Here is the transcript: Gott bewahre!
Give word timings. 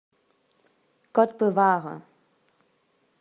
Gott 1.11 1.37
bewahre! 1.37 2.01